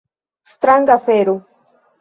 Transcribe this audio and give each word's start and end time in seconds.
Stranga 0.53 0.93
afero. 0.97 1.35